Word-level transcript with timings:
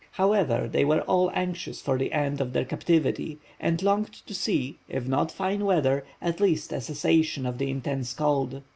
However, 0.13 0.67
they 0.67 0.83
were 0.83 1.01
all 1.01 1.29
anxious 1.35 1.79
for 1.79 1.95
the 1.99 2.11
end 2.11 2.41
of 2.41 2.53
their 2.53 2.65
captivity, 2.65 3.37
and 3.59 3.83
longed 3.83 4.13
to 4.25 4.33
see, 4.33 4.79
if 4.89 5.07
not 5.07 5.31
fine 5.31 5.63
weather, 5.63 6.03
at 6.19 6.39
least 6.39 6.73
a 6.73 6.81
cessation 6.81 7.45
of 7.45 7.59
the 7.59 7.69
intense 7.69 8.11
cold. 8.15 8.63